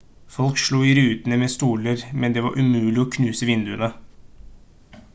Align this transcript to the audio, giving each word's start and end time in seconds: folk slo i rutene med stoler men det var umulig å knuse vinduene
folk 0.35 0.61
slo 0.61 0.79
i 0.85 0.93
rutene 0.99 1.37
med 1.41 1.51
stoler 1.57 2.05
men 2.23 2.37
det 2.37 2.45
var 2.47 2.57
umulig 2.65 3.05
å 3.05 3.09
knuse 3.17 3.51
vinduene 3.53 3.95